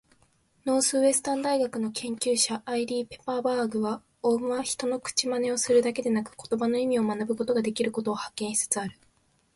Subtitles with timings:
[0.65, 8.97] ノースウエスタン大学の研究者、アイリーン・ペパーバーグは、オウムは人の口まねをするだけでなく言葉の意味を学ぶことができることを発見しつつある。